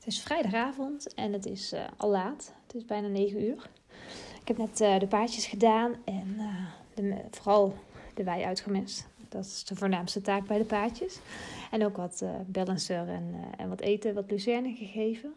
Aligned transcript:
Het 0.00 0.08
is 0.08 0.20
vrijdagavond 0.20 1.14
en 1.14 1.32
het 1.32 1.46
is 1.46 1.72
uh, 1.72 1.80
al 1.96 2.10
laat. 2.10 2.52
Het 2.66 2.74
is 2.74 2.84
bijna 2.84 3.08
9 3.08 3.44
uur. 3.44 3.70
Ik 4.40 4.48
heb 4.48 4.56
net 4.56 4.80
uh, 4.80 4.98
de 4.98 5.06
paardjes 5.06 5.46
gedaan 5.46 5.94
en 6.04 6.36
uh, 6.38 6.66
de, 6.94 7.16
vooral 7.30 7.74
de 8.14 8.24
wei 8.24 8.44
uitgemest. 8.44 9.08
Dat 9.28 9.44
is 9.44 9.64
de 9.64 9.76
voornaamste 9.76 10.20
taak 10.20 10.46
bij 10.46 10.58
de 10.58 10.64
paardjes. 10.64 11.18
En 11.70 11.84
ook 11.84 11.96
wat 11.96 12.24
balancer 12.46 13.08
en, 13.08 13.34
en 13.56 13.68
wat 13.68 13.80
eten, 13.80 14.14
wat 14.14 14.30
lucerne 14.30 14.74
gegeven. 14.74 15.34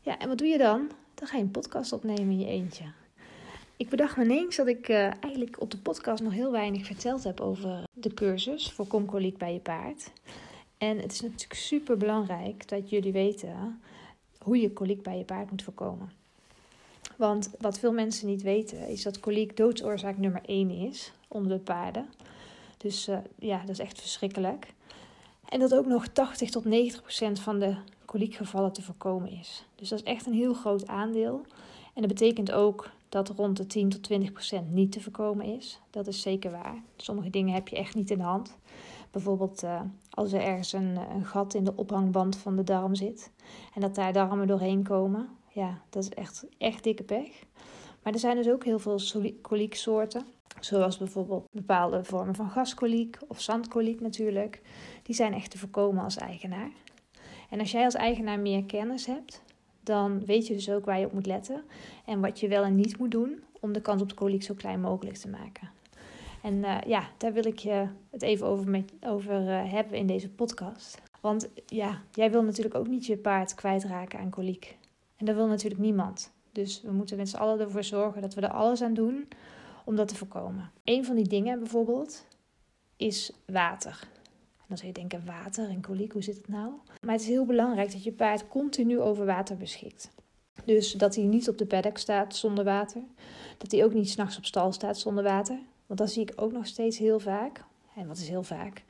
Ja, 0.00 0.18
en 0.18 0.28
wat 0.28 0.38
doe 0.38 0.48
je 0.48 0.58
dan? 0.58 0.90
Dan 1.14 1.28
ga 1.28 1.36
je 1.36 1.42
een 1.42 1.50
podcast 1.50 1.92
opnemen 1.92 2.30
in 2.30 2.38
je 2.38 2.46
eentje. 2.46 2.84
Ik 3.76 3.88
bedacht 3.88 4.16
me 4.16 4.24
ineens 4.24 4.56
dat 4.56 4.66
ik 4.66 4.88
eigenlijk 4.88 5.60
op 5.60 5.70
de 5.70 5.78
podcast 5.78 6.22
nog 6.22 6.32
heel 6.32 6.52
weinig 6.52 6.86
verteld 6.86 7.24
heb 7.24 7.40
over 7.40 7.84
de 7.92 8.14
cursus 8.14 8.72
voor 8.72 8.86
komkoliek 8.86 9.38
bij 9.38 9.52
je 9.52 9.60
paard. 9.60 10.10
En 10.78 10.98
het 10.98 11.12
is 11.12 11.20
natuurlijk 11.20 11.54
super 11.54 11.96
belangrijk 11.96 12.68
dat 12.68 12.90
jullie 12.90 13.12
weten 13.12 13.80
hoe 14.42 14.60
je 14.60 14.72
koliek 14.72 15.02
bij 15.02 15.18
je 15.18 15.24
paard 15.24 15.50
moet 15.50 15.62
voorkomen. 15.62 16.12
Want 17.16 17.50
wat 17.58 17.78
veel 17.78 17.92
mensen 17.92 18.26
niet 18.26 18.42
weten 18.42 18.88
is 18.88 19.02
dat 19.02 19.20
koliek 19.20 19.56
doodsoorzaak 19.56 20.18
nummer 20.18 20.40
1 20.44 20.70
is 20.70 21.12
onder 21.28 21.52
de 21.52 21.58
paarden. 21.58 22.08
Dus 22.76 23.08
uh, 23.08 23.18
ja, 23.38 23.60
dat 23.60 23.68
is 23.68 23.78
echt 23.78 24.00
verschrikkelijk. 24.00 24.74
En 25.48 25.60
dat 25.60 25.74
ook 25.74 25.86
nog 25.86 26.08
80 26.08 26.50
tot 26.50 26.64
90 26.64 27.02
procent 27.02 27.40
van 27.40 27.58
de 27.58 27.76
koliekgevallen 28.04 28.72
te 28.72 28.82
voorkomen 28.82 29.30
is. 29.30 29.64
Dus 29.74 29.88
dat 29.88 29.98
is 29.98 30.04
echt 30.04 30.26
een 30.26 30.32
heel 30.32 30.54
groot 30.54 30.86
aandeel. 30.86 31.40
En 31.94 32.02
dat 32.02 32.06
betekent 32.06 32.52
ook 32.52 32.90
dat 33.08 33.28
rond 33.28 33.56
de 33.56 33.66
10 33.66 33.88
tot 33.88 34.02
20 34.02 34.32
procent 34.32 34.72
niet 34.72 34.92
te 34.92 35.00
voorkomen 35.00 35.46
is. 35.46 35.80
Dat 35.90 36.06
is 36.06 36.20
zeker 36.20 36.50
waar. 36.50 36.82
Sommige 36.96 37.30
dingen 37.30 37.54
heb 37.54 37.68
je 37.68 37.76
echt 37.76 37.94
niet 37.94 38.10
in 38.10 38.18
de 38.18 38.24
hand. 38.24 38.56
Bijvoorbeeld 39.10 39.62
uh, 39.62 39.80
als 40.10 40.32
er 40.32 40.40
ergens 40.40 40.72
een, 40.72 40.96
een, 41.14 41.24
gat 41.24 41.54
in 41.54 41.64
de 41.64 41.76
ophangband 41.76 42.36
van 42.36 42.56
de 42.56 42.64
darm 42.64 42.94
zit 42.94 43.30
en 43.74 43.80
dat 43.80 43.94
daar 43.94 44.12
darmen 44.12 44.46
doorheen 44.46 44.82
komen. 44.82 45.28
Ja, 45.48 45.78
dat 45.90 46.02
is 46.02 46.08
echt, 46.08 46.46
echt 46.58 46.84
dikke 46.84 47.02
pech. 47.02 47.44
Maar 48.02 48.12
er 48.12 48.18
zijn 48.18 48.36
dus 48.36 48.48
ook 48.48 48.64
heel 48.64 48.78
veel 48.78 49.00
kolieksoorten. 49.40 50.24
Zoals 50.60 50.98
bijvoorbeeld 50.98 51.46
bepaalde 51.50 52.04
vormen 52.04 52.34
van 52.34 52.50
gaskoliek 52.50 53.18
of 53.28 53.40
zandkoliek 53.40 54.00
natuurlijk. 54.00 54.60
Die 55.02 55.14
zijn 55.14 55.34
echt 55.34 55.50
te 55.50 55.58
voorkomen 55.58 56.04
als 56.04 56.16
eigenaar. 56.16 56.70
En 57.50 57.60
als 57.60 57.70
jij 57.70 57.84
als 57.84 57.94
eigenaar 57.94 58.40
meer 58.40 58.64
kennis 58.64 59.06
hebt, 59.06 59.42
dan 59.82 60.24
weet 60.24 60.46
je 60.46 60.54
dus 60.54 60.70
ook 60.70 60.84
waar 60.84 60.98
je 60.98 61.06
op 61.06 61.12
moet 61.12 61.26
letten. 61.26 61.62
En 62.04 62.20
wat 62.20 62.40
je 62.40 62.48
wel 62.48 62.62
en 62.62 62.74
niet 62.74 62.98
moet 62.98 63.10
doen 63.10 63.42
om 63.60 63.72
de 63.72 63.80
kans 63.80 64.02
op 64.02 64.08
de 64.08 64.14
koliek 64.14 64.42
zo 64.42 64.54
klein 64.54 64.80
mogelijk 64.80 65.16
te 65.16 65.28
maken. 65.28 65.70
En 66.42 66.54
uh, 66.54 66.78
ja, 66.86 67.08
daar 67.16 67.32
wil 67.32 67.46
ik 67.46 67.58
je 67.58 67.86
het 68.10 68.22
even 68.22 68.46
over, 68.46 68.70
met, 68.70 68.92
over 69.00 69.42
uh, 69.42 69.72
hebben 69.72 69.98
in 69.98 70.06
deze 70.06 70.30
podcast. 70.30 71.00
Want 71.20 71.48
ja, 71.66 72.02
jij 72.12 72.30
wil 72.30 72.42
natuurlijk 72.42 72.74
ook 72.74 72.88
niet 72.88 73.06
je 73.06 73.16
paard 73.16 73.54
kwijtraken 73.54 74.18
aan 74.18 74.30
koliek. 74.30 74.78
En 75.16 75.26
dat 75.26 75.34
wil 75.34 75.46
natuurlijk 75.46 75.80
niemand. 75.80 76.32
Dus 76.52 76.82
we 76.82 76.92
moeten 76.92 77.16
met 77.16 77.28
z'n 77.28 77.36
allen 77.36 77.60
ervoor 77.60 77.84
zorgen 77.84 78.22
dat 78.22 78.34
we 78.34 78.40
er 78.40 78.52
alles 78.52 78.82
aan 78.82 78.94
doen 78.94 79.28
om 79.84 79.96
dat 79.96 80.08
te 80.08 80.16
voorkomen. 80.16 80.70
Een 80.84 81.04
van 81.04 81.16
die 81.16 81.28
dingen 81.28 81.58
bijvoorbeeld 81.58 82.26
is 82.96 83.32
water. 83.46 83.98
En 84.56 84.66
dan 84.68 84.76
zou 84.76 84.88
je 84.88 84.98
denken, 84.98 85.26
water 85.26 85.68
en 85.68 85.80
koliek, 85.80 86.12
hoe 86.12 86.22
zit 86.22 86.36
het 86.36 86.48
nou? 86.48 86.70
Maar 87.00 87.12
het 87.12 87.22
is 87.22 87.28
heel 87.28 87.46
belangrijk 87.46 87.92
dat 87.92 88.04
je 88.04 88.12
paard 88.12 88.48
continu 88.48 89.00
over 89.00 89.26
water 89.26 89.56
beschikt. 89.56 90.10
Dus 90.64 90.92
dat 90.92 91.14
hij 91.14 91.24
niet 91.24 91.48
op 91.48 91.58
de 91.58 91.66
paddock 91.66 91.98
staat 91.98 92.36
zonder 92.36 92.64
water. 92.64 93.02
Dat 93.58 93.70
hij 93.70 93.84
ook 93.84 93.94
niet 93.94 94.10
s'nachts 94.10 94.36
op 94.36 94.44
stal 94.44 94.72
staat 94.72 94.98
zonder 94.98 95.24
water. 95.24 95.58
Want 95.90 96.02
dat 96.02 96.10
zie 96.10 96.22
ik 96.22 96.32
ook 96.36 96.52
nog 96.52 96.66
steeds 96.66 96.98
heel 96.98 97.20
vaak. 97.20 97.64
En 97.96 98.06
wat 98.06 98.16
is 98.16 98.28
heel 98.28 98.42
vaak? 98.42 98.84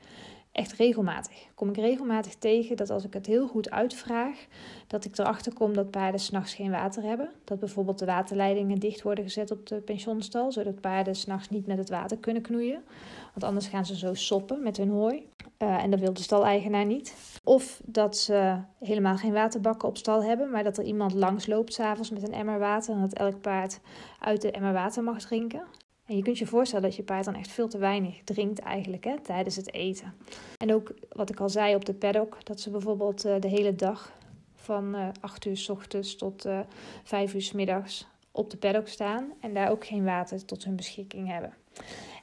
Echt 0.51 0.71
regelmatig. 0.71 1.47
Kom 1.55 1.69
ik 1.69 1.75
regelmatig 1.75 2.35
tegen 2.35 2.77
dat 2.77 2.89
als 2.89 3.03
ik 3.03 3.13
het 3.13 3.25
heel 3.25 3.47
goed 3.47 3.69
uitvraag, 3.69 4.47
dat 4.87 5.05
ik 5.05 5.17
erachter 5.17 5.53
kom 5.53 5.73
dat 5.73 5.91
paarden 5.91 6.19
s'nachts 6.19 6.53
geen 6.53 6.71
water 6.71 7.03
hebben. 7.03 7.31
Dat 7.43 7.59
bijvoorbeeld 7.59 7.99
de 7.99 8.05
waterleidingen 8.05 8.79
dicht 8.79 9.01
worden 9.01 9.23
gezet 9.23 9.51
op 9.51 9.67
de 9.67 9.75
pensionstal, 9.75 10.51
zodat 10.51 10.81
paarden 10.81 11.15
s'nachts 11.15 11.49
niet 11.49 11.67
met 11.67 11.77
het 11.77 11.89
water 11.89 12.17
kunnen 12.17 12.41
knoeien. 12.41 12.83
Want 13.33 13.43
anders 13.43 13.67
gaan 13.67 13.85
ze 13.85 13.97
zo 13.97 14.13
soppen 14.13 14.63
met 14.63 14.77
hun 14.77 14.89
hooi. 14.89 15.27
Uh, 15.57 15.83
en 15.83 15.91
dat 15.91 15.99
wil 15.99 16.13
de 16.13 16.21
staleigenaar 16.21 16.85
niet. 16.85 17.39
Of 17.43 17.81
dat 17.85 18.17
ze 18.17 18.57
helemaal 18.79 19.17
geen 19.17 19.33
waterbakken 19.33 19.87
op 19.87 19.97
stal 19.97 20.23
hebben, 20.23 20.49
maar 20.49 20.63
dat 20.63 20.77
er 20.77 20.83
iemand 20.83 21.13
langs 21.13 21.47
loopt 21.47 21.73
s'avonds 21.73 22.09
met 22.09 22.27
een 22.27 22.33
emmer 22.33 22.59
water 22.59 22.93
en 22.93 23.01
dat 23.01 23.13
elk 23.13 23.41
paard 23.41 23.79
uit 24.19 24.41
de 24.41 24.51
emmer 24.51 24.73
water 24.73 25.03
mag 25.03 25.21
drinken. 25.21 25.63
En 26.11 26.17
je 26.17 26.23
kunt 26.23 26.37
je 26.37 26.45
voorstellen 26.45 26.83
dat 26.83 26.95
je 26.95 27.03
paard 27.03 27.25
dan 27.25 27.35
echt 27.35 27.51
veel 27.51 27.67
te 27.67 27.77
weinig 27.77 28.23
drinkt 28.23 28.59
eigenlijk 28.59 29.03
hè, 29.03 29.19
tijdens 29.19 29.55
het 29.55 29.73
eten. 29.73 30.13
En 30.57 30.73
ook 30.73 30.93
wat 31.09 31.29
ik 31.29 31.39
al 31.39 31.49
zei 31.49 31.75
op 31.75 31.85
de 31.85 31.93
paddock, 31.93 32.45
dat 32.45 32.59
ze 32.59 32.69
bijvoorbeeld 32.69 33.25
uh, 33.25 33.35
de 33.39 33.47
hele 33.47 33.75
dag 33.75 34.11
van 34.55 34.95
uh, 34.95 35.07
8 35.19 35.45
uur 35.45 35.57
s 35.57 35.69
ochtends 35.69 36.15
tot 36.15 36.45
uh, 36.45 36.59
5 37.03 37.33
uur 37.33 37.41
s 37.41 37.51
middags 37.51 38.07
op 38.31 38.49
de 38.49 38.57
paddock 38.57 38.87
staan 38.87 39.33
en 39.39 39.53
daar 39.53 39.71
ook 39.71 39.85
geen 39.85 40.03
water 40.03 40.45
tot 40.45 40.63
hun 40.63 40.75
beschikking 40.75 41.27
hebben. 41.27 41.53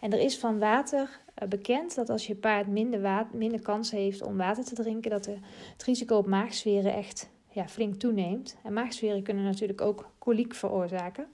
En 0.01 0.13
er 0.13 0.21
is 0.21 0.39
van 0.39 0.59
water 0.59 1.21
bekend 1.49 1.95
dat 1.95 2.11
als 2.11 2.27
je 2.27 2.35
paard 2.35 2.67
minder, 2.67 3.27
minder 3.33 3.61
kans 3.61 3.91
heeft 3.91 4.23
om 4.23 4.37
water 4.37 4.65
te 4.65 4.75
drinken, 4.75 5.11
dat 5.11 5.27
het 5.27 5.85
risico 5.85 6.17
op 6.17 6.27
maagzweren 6.27 6.95
echt 6.95 7.31
ja, 7.51 7.69
flink 7.69 7.95
toeneemt. 7.95 8.57
En 8.63 8.73
maagzweren 8.73 9.23
kunnen 9.23 9.45
natuurlijk 9.45 9.81
ook 9.81 10.11
koliek 10.19 10.55
veroorzaken. 10.55 11.27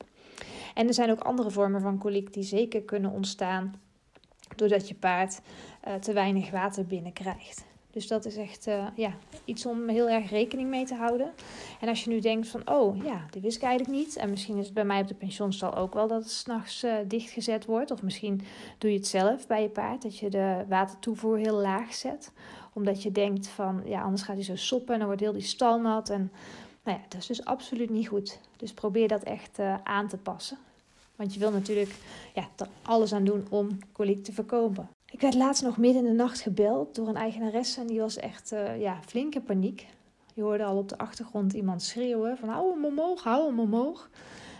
En 0.74 0.86
er 0.86 0.94
zijn 0.94 1.10
ook 1.10 1.20
andere 1.20 1.50
vormen 1.50 1.80
van 1.80 1.98
koliek 1.98 2.32
die 2.32 2.42
zeker 2.42 2.82
kunnen 2.82 3.10
ontstaan 3.10 3.74
doordat 4.56 4.88
je 4.88 4.94
paard 4.94 5.40
uh, 5.88 5.94
te 5.94 6.12
weinig 6.12 6.50
water 6.50 6.86
binnenkrijgt. 6.86 7.64
Dus 7.94 8.06
dat 8.06 8.24
is 8.24 8.36
echt 8.36 8.66
uh, 8.66 8.86
ja, 8.94 9.12
iets 9.44 9.66
om 9.66 9.88
heel 9.88 10.08
erg 10.08 10.30
rekening 10.30 10.68
mee 10.68 10.84
te 10.84 10.94
houden. 10.94 11.32
En 11.80 11.88
als 11.88 12.04
je 12.04 12.10
nu 12.10 12.20
denkt 12.20 12.48
van, 12.48 12.70
oh 12.70 13.04
ja, 13.04 13.26
dit 13.30 13.42
wist 13.42 13.56
ik 13.56 13.62
eigenlijk 13.62 13.98
niet. 13.98 14.16
En 14.16 14.30
misschien 14.30 14.56
is 14.56 14.64
het 14.64 14.74
bij 14.74 14.84
mij 14.84 15.00
op 15.00 15.08
de 15.08 15.14
pensionstal 15.14 15.74
ook 15.74 15.94
wel 15.94 16.08
dat 16.08 16.22
het 16.22 16.30
s'nachts 16.30 16.84
uh, 16.84 16.94
dichtgezet 17.06 17.64
wordt. 17.64 17.90
Of 17.90 18.02
misschien 18.02 18.40
doe 18.78 18.90
je 18.90 18.96
het 18.96 19.06
zelf 19.06 19.46
bij 19.46 19.62
je 19.62 19.68
paard, 19.68 20.02
dat 20.02 20.18
je 20.18 20.30
de 20.30 20.64
watertoevoer 20.68 21.38
heel 21.38 21.56
laag 21.56 21.94
zet. 21.94 22.32
Omdat 22.72 23.02
je 23.02 23.12
denkt 23.12 23.48
van, 23.48 23.82
ja, 23.84 24.02
anders 24.02 24.22
gaat 24.22 24.36
hij 24.36 24.44
zo 24.44 24.56
soppen 24.56 24.92
en 24.92 24.98
dan 24.98 25.08
wordt 25.08 25.22
heel 25.22 25.32
die 25.32 25.42
stal 25.42 25.80
nat. 25.80 26.10
En 26.10 26.32
nou 26.84 26.98
ja, 26.98 27.04
dat 27.08 27.20
is 27.20 27.26
dus 27.26 27.44
absoluut 27.44 27.90
niet 27.90 28.08
goed. 28.08 28.38
Dus 28.56 28.72
probeer 28.72 29.08
dat 29.08 29.22
echt 29.22 29.58
uh, 29.58 29.74
aan 29.82 30.08
te 30.08 30.16
passen. 30.16 30.58
Want 31.16 31.34
je 31.34 31.40
wil 31.40 31.50
natuurlijk 31.50 31.94
ja, 32.34 32.48
er 32.56 32.68
alles 32.82 33.12
aan 33.12 33.24
doen 33.24 33.46
om 33.50 33.78
koliek 33.92 34.24
te 34.24 34.32
voorkomen. 34.32 34.88
Ik 35.10 35.20
werd 35.20 35.34
laatst 35.34 35.62
nog 35.62 35.76
midden 35.76 36.04
in 36.04 36.10
de 36.10 36.22
nacht 36.22 36.40
gebeld 36.40 36.94
door 36.94 37.08
een 37.08 37.16
eigenaresse 37.16 37.80
en 37.80 37.86
die 37.86 38.00
was 38.00 38.16
echt 38.16 38.52
uh, 38.52 38.80
ja, 38.80 38.98
flinke 39.06 39.40
paniek. 39.40 39.86
Je 40.34 40.42
hoorde 40.42 40.64
al 40.64 40.76
op 40.76 40.88
de 40.88 40.98
achtergrond 40.98 41.52
iemand 41.52 41.82
schreeuwen 41.82 42.38
van 42.38 42.48
hou 42.48 42.72
hem 42.72 42.84
omhoog, 42.84 43.22
hou 43.22 43.46
hem 43.46 43.60
omhoog. 43.60 44.10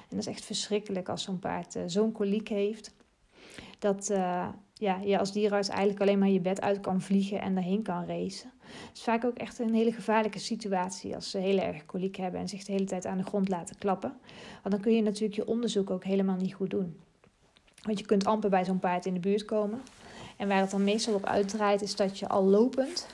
En 0.01 0.17
dat 0.17 0.19
is 0.19 0.27
echt 0.27 0.45
verschrikkelijk 0.45 1.09
als 1.09 1.23
zo'n 1.23 1.39
paard 1.39 1.77
uh, 1.77 1.83
zo'n 1.87 2.13
koliek 2.13 2.49
heeft. 2.49 2.95
Dat, 3.79 4.07
ja, 4.75 5.01
je 5.05 5.19
als 5.19 5.33
dierenarts 5.33 5.69
eigenlijk 5.69 6.01
alleen 6.01 6.19
maar 6.19 6.29
je 6.29 6.41
bed 6.41 6.61
uit 6.61 6.81
kan 6.81 7.01
vliegen 7.01 7.41
en 7.41 7.55
daarheen 7.55 7.83
kan 7.83 8.07
racen. 8.07 8.53
Het 8.89 8.97
is 8.97 9.03
vaak 9.03 9.25
ook 9.25 9.37
echt 9.37 9.59
een 9.59 9.75
hele 9.75 9.93
gevaarlijke 9.93 10.39
situatie 10.39 11.15
als 11.15 11.31
ze 11.31 11.39
heel 11.39 11.59
erg 11.59 11.87
koliek 11.87 12.17
hebben 12.17 12.41
en 12.41 12.49
zich 12.49 12.65
de 12.65 12.73
hele 12.73 12.85
tijd 12.85 13.07
aan 13.07 13.19
de 13.19 13.25
grond 13.25 13.49
laten 13.49 13.79
klappen. 13.79 14.17
Want 14.63 14.75
dan 14.75 14.81
kun 14.81 14.95
je 14.95 15.03
natuurlijk 15.03 15.35
je 15.35 15.47
onderzoek 15.47 15.91
ook 15.91 16.05
helemaal 16.05 16.37
niet 16.37 16.55
goed 16.55 16.71
doen. 16.71 16.97
Want 17.83 17.99
je 17.99 18.05
kunt 18.05 18.25
amper 18.25 18.51
bij 18.51 18.65
zo'n 18.65 18.79
paard 18.79 19.07
in 19.07 19.15
de 19.15 19.21
buurt 19.21 19.45
komen. 19.45 19.83
En 20.37 20.49
waar 20.49 20.61
het 20.61 20.71
dan 20.71 20.85
meestal 20.85 21.15
op 21.15 21.25
uitdraait 21.25 21.83
is 21.83 21.97
dat 21.97 22.19
je 22.19 22.29
al 22.29 22.45
lopend, 22.45 23.07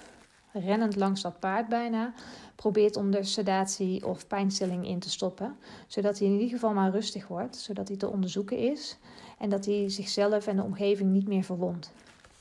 rennend 0.53 0.97
langs 0.97 1.23
dat 1.23 1.41
paard 1.41 1.69
bijna, 1.69 2.13
probeert 2.55 2.97
om 2.97 3.13
er 3.13 3.25
sedatie 3.25 4.07
of 4.07 4.27
pijnstilling 4.27 4.87
in 4.87 4.99
te 4.99 5.11
stoppen. 5.11 5.57
Zodat 5.87 6.19
hij 6.19 6.29
in 6.29 6.35
ieder 6.35 6.49
geval 6.49 6.73
maar 6.73 6.91
rustig 6.91 7.27
wordt, 7.29 7.57
zodat 7.57 7.89
hij 7.89 7.97
te 7.97 8.11
onderzoeken 8.11 8.59
is 8.59 8.99
en 9.39 9.51
dat 9.51 9.65
hij 9.65 9.89
zichzelf 9.89 10.47
en 10.47 10.57
de 10.57 10.63
omgeving 10.63 11.11
niet 11.11 11.29
meer 11.29 11.43
verwondt. 11.43 11.93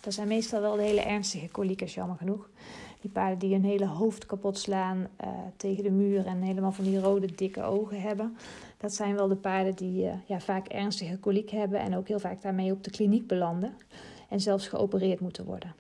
Dat 0.02 0.14
zijn 0.14 0.28
meestal 0.28 0.62
wel 0.62 0.76
de 0.76 0.82
hele 0.82 1.02
ernstige 1.02 1.48
koliekers, 1.48 1.94
jammer 1.94 2.18
genoeg. 2.18 2.50
Die 3.02 3.10
paarden 3.10 3.40
die 3.40 3.54
hun 3.54 3.64
hele 3.64 3.88
hoofd 3.88 4.26
kapot 4.26 4.58
slaan 4.58 4.98
uh, 4.98 5.30
tegen 5.58 5.84
de 5.84 5.92
muur 5.92 6.26
en 6.26 6.42
helemaal 6.42 6.72
van 6.72 6.84
die 6.84 7.00
rode 7.00 7.36
dikke 7.36 7.64
ogen 7.64 8.02
hebben. 8.02 8.38
Dat 8.78 8.94
zijn 8.94 9.16
wel 9.16 9.28
de 9.28 9.36
paarden 9.36 9.76
die 9.76 10.04
uh, 10.04 10.14
ja, 10.26 10.40
vaak 10.40 10.68
ernstige 10.68 11.18
koliek 11.18 11.50
hebben 11.50 11.80
en 11.80 11.96
ook 11.96 12.08
heel 12.08 12.20
vaak 12.20 12.42
daarmee 12.42 12.72
op 12.72 12.84
de 12.84 12.92
kliniek 12.92 13.28
belanden. 13.28 13.74
En 14.30 14.40
zelfs 14.40 14.68
geopereerd 14.68 15.20
moeten 15.20 15.46
worden. 15.46 15.74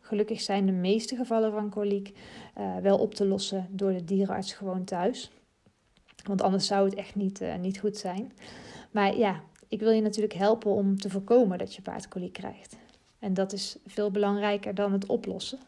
Gelukkig 0.00 0.40
zijn 0.40 0.66
de 0.66 0.72
meeste 0.72 1.16
gevallen 1.16 1.52
van 1.52 1.70
koliek 1.70 2.16
uh, 2.58 2.76
wel 2.76 2.98
op 2.98 3.14
te 3.14 3.26
lossen 3.26 3.66
door 3.70 3.92
de 3.92 4.04
dierenarts 4.04 4.52
gewoon 4.52 4.84
thuis. 4.84 5.30
Want 6.24 6.42
anders 6.42 6.66
zou 6.66 6.84
het 6.84 6.94
echt 6.94 7.14
niet, 7.14 7.42
niet 7.60 7.78
goed 7.78 7.96
zijn. 7.96 8.32
Maar 8.90 9.16
ja, 9.16 9.40
ik 9.68 9.80
wil 9.80 9.90
je 9.90 10.00
natuurlijk 10.00 10.34
helpen 10.34 10.70
om 10.70 10.98
te 10.98 11.10
voorkomen 11.10 11.58
dat 11.58 11.74
je 11.74 11.82
paard 11.82 12.08
krijgt. 12.32 12.76
En 13.18 13.34
dat 13.34 13.52
is 13.52 13.76
veel 13.86 14.10
belangrijker 14.10 14.74
dan 14.74 14.92
het 14.92 15.06
oplossen. 15.06 15.58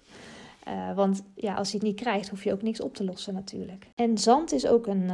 Uh, 0.68 0.94
want 0.94 1.22
ja, 1.34 1.54
als 1.54 1.70
je 1.70 1.76
het 1.76 1.86
niet 1.86 2.00
krijgt, 2.00 2.28
hoef 2.28 2.44
je 2.44 2.52
ook 2.52 2.62
niks 2.62 2.80
op 2.80 2.94
te 2.94 3.04
lossen 3.04 3.34
natuurlijk. 3.34 3.90
En 3.94 4.18
zand 4.18 4.52
is 4.52 4.66
ook 4.66 4.86
een, 4.86 5.06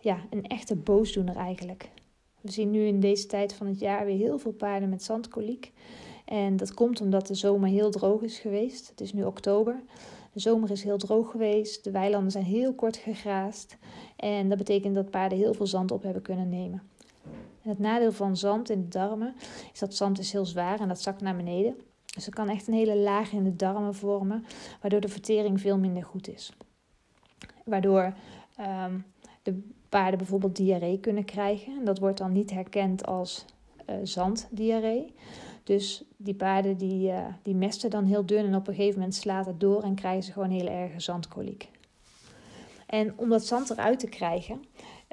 ja, 0.00 0.18
een 0.30 0.46
echte 0.46 0.76
boosdoener 0.76 1.36
eigenlijk. 1.36 1.90
We 2.40 2.50
zien 2.50 2.70
nu 2.70 2.86
in 2.86 3.00
deze 3.00 3.26
tijd 3.26 3.52
van 3.52 3.66
het 3.66 3.80
jaar 3.80 4.04
weer 4.04 4.16
heel 4.16 4.38
veel 4.38 4.52
paarden 4.52 4.88
met 4.88 5.02
zandkoliek. 5.02 5.72
En 6.24 6.56
dat 6.56 6.74
komt 6.74 7.00
omdat 7.00 7.26
de 7.26 7.34
zomer 7.34 7.68
heel 7.68 7.90
droog 7.90 8.22
is 8.22 8.38
geweest. 8.38 8.88
Het 8.88 9.00
is 9.00 9.12
nu 9.12 9.24
oktober. 9.24 9.82
De 10.32 10.40
zomer 10.40 10.70
is 10.70 10.82
heel 10.82 10.98
droog 10.98 11.30
geweest. 11.30 11.84
De 11.84 11.90
weilanden 11.90 12.30
zijn 12.30 12.44
heel 12.44 12.74
kort 12.74 12.96
gegraasd. 12.96 13.76
En 14.16 14.48
dat 14.48 14.58
betekent 14.58 14.94
dat 14.94 15.10
paarden 15.10 15.38
heel 15.38 15.54
veel 15.54 15.66
zand 15.66 15.90
op 15.90 16.02
hebben 16.02 16.22
kunnen 16.22 16.48
nemen. 16.48 16.82
En 17.62 17.70
het 17.70 17.78
nadeel 17.78 18.12
van 18.12 18.36
zand 18.36 18.70
in 18.70 18.80
de 18.80 18.88
darmen 18.88 19.34
is 19.72 19.78
dat 19.78 19.94
zand 19.94 20.18
is 20.18 20.32
heel 20.32 20.46
zwaar 20.46 20.80
en 20.80 20.88
dat 20.88 21.00
zakt 21.00 21.20
naar 21.20 21.36
beneden. 21.36 21.76
Dus 22.14 22.26
er 22.26 22.32
kan 22.32 22.48
echt 22.48 22.66
een 22.66 22.74
hele 22.74 22.96
laag 22.96 23.32
in 23.32 23.44
de 23.44 23.56
darmen 23.56 23.94
vormen, 23.94 24.44
waardoor 24.80 25.00
de 25.00 25.08
vertering 25.08 25.60
veel 25.60 25.78
minder 25.78 26.04
goed 26.04 26.28
is. 26.28 26.52
Waardoor 27.64 28.14
um, 28.60 29.04
de 29.42 29.62
paarden 29.88 30.18
bijvoorbeeld 30.18 30.56
diarree 30.56 31.00
kunnen 31.00 31.24
krijgen. 31.24 31.78
En 31.78 31.84
dat 31.84 31.98
wordt 31.98 32.18
dan 32.18 32.32
niet 32.32 32.50
herkend 32.50 33.06
als 33.06 33.44
uh, 33.90 33.96
zanddiarree. 34.02 35.14
Dus 35.64 36.04
die 36.16 36.34
paarden 36.34 36.76
die, 36.76 37.08
uh, 37.08 37.26
die 37.42 37.54
mesten 37.54 37.90
dan 37.90 38.04
heel 38.04 38.26
dun 38.26 38.44
en 38.44 38.54
op 38.54 38.68
een 38.68 38.74
gegeven 38.74 38.98
moment 38.98 39.14
slaat 39.14 39.46
het 39.46 39.60
door 39.60 39.82
en 39.82 39.94
krijgen 39.94 40.22
ze 40.22 40.32
gewoon 40.32 40.50
heel 40.50 40.68
erg 40.68 41.02
zandkoliek. 41.02 41.68
En 42.86 43.12
om 43.16 43.28
dat 43.28 43.46
zand 43.46 43.70
eruit 43.70 43.98
te 43.98 44.08
krijgen, 44.08 44.64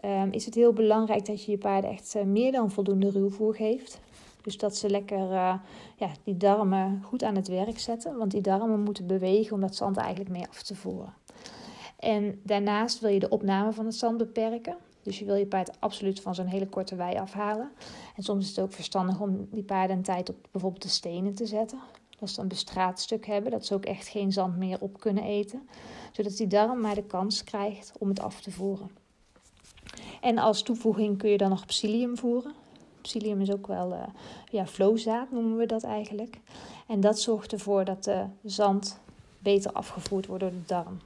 um, 0.05 0.31
is 0.31 0.45
het 0.45 0.55
heel 0.55 0.73
belangrijk 0.73 1.25
dat 1.25 1.45
je 1.45 1.51
je 1.51 1.57
paarden 1.57 1.89
echt 1.89 2.15
uh, 2.15 2.23
meer 2.23 2.51
dan 2.51 2.71
voldoende 2.71 3.09
ruwvoer 3.09 3.55
geeft. 3.55 3.99
Dus 4.41 4.57
dat 4.57 4.77
ze 4.77 4.89
lekker 4.89 5.31
uh, 5.31 5.53
ja, 5.95 6.09
die 6.23 6.37
darmen 6.37 7.01
goed 7.03 7.23
aan 7.23 7.35
het 7.35 7.47
werk 7.47 7.79
zetten. 7.79 8.17
Want 8.17 8.31
die 8.31 8.41
darmen 8.41 8.79
moeten 8.79 9.07
bewegen 9.07 9.53
om 9.53 9.61
dat 9.61 9.75
zand 9.75 9.97
eigenlijk 9.97 10.29
mee 10.29 10.47
af 10.49 10.63
te 10.63 10.75
voeren. 10.75 11.13
En 11.99 12.39
daarnaast 12.43 12.99
wil 12.99 13.09
je 13.09 13.19
de 13.19 13.29
opname 13.29 13.71
van 13.71 13.85
het 13.85 13.95
zand 13.95 14.17
beperken. 14.17 14.75
Dus 15.03 15.19
je 15.19 15.25
wil 15.25 15.35
je 15.35 15.45
paard 15.45 15.79
absoluut 15.79 16.21
van 16.21 16.35
zo'n 16.35 16.45
hele 16.45 16.67
korte 16.67 16.95
wei 16.95 17.17
afhalen. 17.17 17.71
En 18.15 18.23
soms 18.23 18.43
is 18.43 18.49
het 18.49 18.59
ook 18.59 18.73
verstandig 18.73 19.19
om 19.19 19.47
die 19.51 19.63
paarden 19.63 19.97
een 19.97 20.03
tijd 20.03 20.29
op 20.29 20.47
bijvoorbeeld 20.51 20.83
de 20.83 20.89
stenen 20.89 21.35
te 21.35 21.45
zetten. 21.45 21.79
Dat 22.19 22.29
ze 22.29 22.41
een 22.41 22.47
bestraat 22.47 22.99
stuk 22.99 23.25
hebben, 23.25 23.51
dat 23.51 23.65
ze 23.65 23.73
ook 23.73 23.85
echt 23.85 24.07
geen 24.07 24.31
zand 24.31 24.57
meer 24.57 24.81
op 24.81 24.99
kunnen 24.99 25.23
eten. 25.23 25.69
Zodat 26.11 26.37
die 26.37 26.47
darm 26.47 26.81
maar 26.81 26.95
de 26.95 27.03
kans 27.03 27.43
krijgt 27.43 27.91
om 27.99 28.09
het 28.09 28.21
af 28.21 28.41
te 28.41 28.51
voeren. 28.51 28.89
En 30.21 30.37
als 30.37 30.61
toevoeging 30.61 31.17
kun 31.17 31.29
je 31.29 31.37
dan 31.37 31.49
nog 31.49 31.65
psyllium 31.65 32.17
voeren. 32.17 32.53
Psyllium 33.01 33.41
is 33.41 33.51
ook 33.51 33.67
wel 33.67 33.91
uh, 33.91 34.03
ja, 34.51 34.67
flowzaad, 34.67 35.31
noemen 35.31 35.57
we 35.57 35.65
dat 35.65 35.83
eigenlijk. 35.83 36.39
En 36.87 36.99
dat 36.99 37.19
zorgt 37.19 37.51
ervoor 37.51 37.85
dat 37.85 38.03
de 38.03 38.25
zand 38.43 38.99
beter 39.39 39.71
afgevoerd 39.71 40.25
wordt 40.25 40.41
door 40.41 40.51
de 40.51 40.65
darm. 40.65 40.99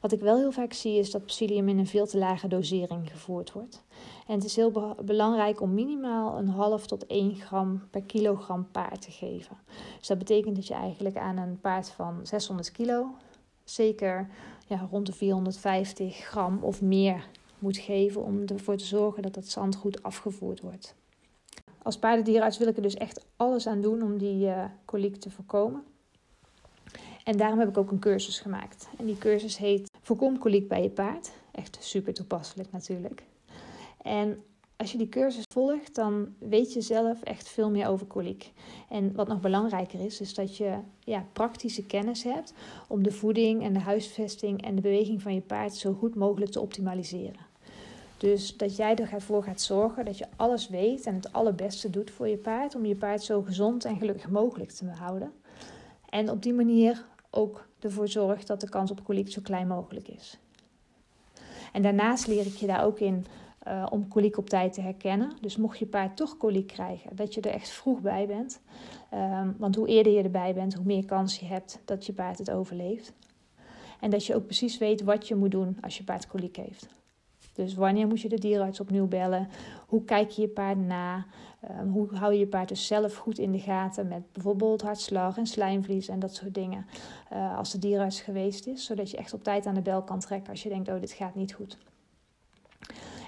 Wat 0.00 0.12
ik 0.12 0.20
wel 0.20 0.36
heel 0.36 0.52
vaak 0.52 0.72
zie 0.72 0.98
is 0.98 1.10
dat 1.10 1.24
psyllium 1.24 1.68
in 1.68 1.78
een 1.78 1.86
veel 1.86 2.06
te 2.06 2.18
lage 2.18 2.48
dosering 2.48 3.10
gevoerd 3.10 3.52
wordt. 3.52 3.82
En 4.26 4.34
het 4.34 4.44
is 4.44 4.56
heel 4.56 4.96
belangrijk 5.04 5.60
om 5.60 5.74
minimaal 5.74 6.38
een 6.38 6.48
half 6.48 6.86
tot 6.86 7.06
1 7.06 7.34
gram 7.34 7.82
per 7.90 8.02
kilogram 8.02 8.68
paard 8.72 9.02
te 9.02 9.10
geven. 9.10 9.56
Dus 9.98 10.06
dat 10.06 10.18
betekent 10.18 10.56
dat 10.56 10.66
je 10.66 10.74
eigenlijk 10.74 11.16
aan 11.16 11.36
een 11.36 11.60
paard 11.60 11.88
van 11.88 12.20
600 12.22 12.72
kilo 12.72 13.06
zeker 13.64 14.28
ja, 14.66 14.88
rond 14.90 15.06
de 15.06 15.12
450 15.12 16.16
gram 16.16 16.58
of 16.62 16.82
meer 16.82 17.28
moet 17.58 17.76
geven 17.76 18.22
om 18.22 18.44
ervoor 18.46 18.76
te 18.76 18.84
zorgen 18.84 19.22
dat 19.22 19.34
het 19.34 19.50
zand 19.50 19.76
goed 19.76 20.02
afgevoerd 20.02 20.60
wordt. 20.60 20.94
Als 21.82 21.98
paardendierenarts 21.98 22.58
wil 22.58 22.68
ik 22.68 22.76
er 22.76 22.82
dus 22.82 22.94
echt 22.94 23.24
alles 23.36 23.66
aan 23.66 23.80
doen 23.80 24.02
om 24.02 24.18
die 24.18 24.46
uh, 24.46 24.64
koliek 24.84 25.16
te 25.16 25.30
voorkomen. 25.30 25.84
En 27.24 27.36
daarom 27.36 27.58
heb 27.58 27.68
ik 27.68 27.76
ook 27.76 27.90
een 27.90 27.98
cursus 27.98 28.40
gemaakt. 28.40 28.88
En 28.98 29.06
die 29.06 29.18
cursus 29.18 29.56
heet 29.58 29.90
Voorkom 30.02 30.38
koliek 30.38 30.68
bij 30.68 30.82
je 30.82 30.90
paard. 30.90 31.32
Echt 31.52 31.78
super 31.80 32.14
toepasselijk 32.14 32.72
natuurlijk. 32.72 33.22
En 34.02 34.42
als 34.76 34.92
je 34.92 34.98
die 34.98 35.08
cursus 35.08 35.44
volgt, 35.52 35.94
dan 35.94 36.34
weet 36.38 36.72
je 36.72 36.80
zelf 36.80 37.22
echt 37.22 37.48
veel 37.48 37.70
meer 37.70 37.88
over 37.88 38.06
koliek. 38.06 38.52
En 38.88 39.14
wat 39.14 39.28
nog 39.28 39.40
belangrijker 39.40 40.00
is, 40.00 40.20
is 40.20 40.34
dat 40.34 40.56
je 40.56 40.78
ja, 41.00 41.26
praktische 41.32 41.86
kennis 41.86 42.22
hebt 42.22 42.54
om 42.88 43.02
de 43.02 43.12
voeding 43.12 43.62
en 43.62 43.72
de 43.72 43.80
huisvesting 43.80 44.62
en 44.62 44.74
de 44.74 44.82
beweging 44.82 45.22
van 45.22 45.34
je 45.34 45.40
paard 45.40 45.74
zo 45.74 45.92
goed 45.92 46.14
mogelijk 46.14 46.50
te 46.50 46.60
optimaliseren. 46.60 47.51
Dus 48.22 48.56
dat 48.56 48.76
jij 48.76 48.94
ervoor 48.94 49.42
gaat 49.42 49.60
zorgen 49.60 50.04
dat 50.04 50.18
je 50.18 50.26
alles 50.36 50.68
weet 50.68 51.06
en 51.06 51.14
het 51.14 51.32
allerbeste 51.32 51.90
doet 51.90 52.10
voor 52.10 52.28
je 52.28 52.36
paard 52.36 52.74
om 52.74 52.84
je 52.84 52.96
paard 52.96 53.22
zo 53.22 53.42
gezond 53.42 53.84
en 53.84 53.98
gelukkig 53.98 54.28
mogelijk 54.30 54.70
te 54.70 54.84
houden. 54.86 55.32
En 56.08 56.30
op 56.30 56.42
die 56.42 56.52
manier 56.52 57.04
ook 57.30 57.66
ervoor 57.78 58.08
zorgt 58.08 58.46
dat 58.46 58.60
de 58.60 58.68
kans 58.68 58.90
op 58.90 59.04
koliek 59.04 59.30
zo 59.30 59.40
klein 59.42 59.66
mogelijk 59.66 60.08
is. 60.08 60.38
En 61.72 61.82
daarnaast 61.82 62.26
leer 62.26 62.46
ik 62.46 62.54
je 62.54 62.66
daar 62.66 62.84
ook 62.84 62.98
in 62.98 63.26
uh, 63.68 63.86
om 63.90 64.08
koliek 64.08 64.36
op 64.36 64.48
tijd 64.48 64.72
te 64.72 64.80
herkennen. 64.80 65.32
Dus 65.40 65.56
mocht 65.56 65.78
je 65.78 65.86
paard 65.86 66.16
toch 66.16 66.36
koliek 66.36 66.66
krijgen, 66.66 67.16
dat 67.16 67.34
je 67.34 67.40
er 67.40 67.52
echt 67.52 67.68
vroeg 67.68 68.00
bij 68.00 68.26
bent. 68.26 68.60
Um, 69.14 69.54
want 69.58 69.76
hoe 69.76 69.88
eerder 69.88 70.12
je 70.12 70.22
erbij 70.22 70.54
bent, 70.54 70.74
hoe 70.74 70.84
meer 70.84 71.04
kans 71.04 71.38
je 71.38 71.46
hebt 71.46 71.80
dat 71.84 72.06
je 72.06 72.12
paard 72.12 72.38
het 72.38 72.50
overleeft. 72.50 73.12
En 74.00 74.10
dat 74.10 74.26
je 74.26 74.34
ook 74.34 74.44
precies 74.44 74.78
weet 74.78 75.02
wat 75.02 75.28
je 75.28 75.34
moet 75.34 75.50
doen 75.50 75.76
als 75.80 75.96
je 75.96 76.04
paard 76.04 76.26
koliek 76.26 76.56
heeft. 76.56 77.01
Dus 77.52 77.74
wanneer 77.74 78.06
moet 78.06 78.20
je 78.20 78.28
de 78.28 78.38
dierenarts 78.38 78.80
opnieuw 78.80 79.06
bellen? 79.06 79.48
Hoe 79.86 80.04
kijk 80.04 80.30
je 80.30 80.42
je 80.42 80.48
paard 80.48 80.78
na? 80.78 81.26
Um, 81.70 81.88
hoe 81.88 82.08
hou 82.14 82.32
je 82.32 82.38
je 82.38 82.46
paard 82.46 82.68
dus 82.68 82.86
zelf 82.86 83.14
goed 83.14 83.38
in 83.38 83.52
de 83.52 83.58
gaten 83.58 84.08
met 84.08 84.32
bijvoorbeeld 84.32 84.82
hartslag 84.82 85.36
en 85.36 85.46
slijmvlies 85.46 86.08
en 86.08 86.18
dat 86.18 86.34
soort 86.34 86.54
dingen. 86.54 86.86
Uh, 87.32 87.58
als 87.58 87.72
de 87.72 87.78
dierenarts 87.78 88.20
geweest 88.20 88.66
is, 88.66 88.84
zodat 88.84 89.10
je 89.10 89.16
echt 89.16 89.32
op 89.32 89.44
tijd 89.44 89.66
aan 89.66 89.74
de 89.74 89.82
bel 89.82 90.02
kan 90.02 90.20
trekken 90.20 90.50
als 90.50 90.62
je 90.62 90.68
denkt, 90.68 90.88
oh 90.88 91.00
dit 91.00 91.12
gaat 91.12 91.34
niet 91.34 91.54
goed. 91.54 91.78